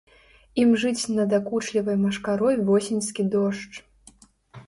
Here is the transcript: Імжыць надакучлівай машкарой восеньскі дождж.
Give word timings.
Імжыць 0.61 1.09
надакучлівай 1.17 1.99
машкарой 2.05 2.55
восеньскі 2.69 3.27
дождж. 3.35 3.73